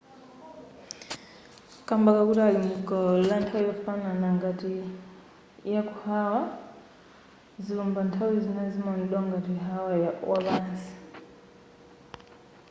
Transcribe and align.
kamba 1.87 2.09
kakuti 2.17 2.41
ali 2.47 2.59
mu 2.67 2.75
gawo 2.87 3.11
lanthawi 3.29 3.63
yofanana 3.69 4.27
ngati 4.37 4.71
yaku 5.73 5.95
hawaii 6.05 6.51
zilumbazi 7.63 8.07
nthawi 8.11 8.37
zina 8.45 8.63
zimaonedwa 8.73 9.19
ngati 9.27 9.51
hawaii 9.67 10.03
wapansi 10.31 10.91